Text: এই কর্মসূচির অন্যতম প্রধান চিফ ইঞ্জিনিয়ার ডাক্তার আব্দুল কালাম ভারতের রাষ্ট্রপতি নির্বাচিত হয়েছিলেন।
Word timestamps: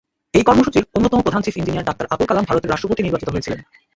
এই 0.37 0.43
কর্মসূচির 0.47 0.87
অন্যতম 0.95 1.19
প্রধান 1.25 1.41
চিফ 1.45 1.55
ইঞ্জিনিয়ার 1.59 1.87
ডাক্তার 1.89 2.09
আব্দুল 2.13 2.27
কালাম 2.29 2.45
ভারতের 2.49 2.71
রাষ্ট্রপতি 2.71 3.01
নির্বাচিত 3.03 3.29
হয়েছিলেন। 3.33 3.59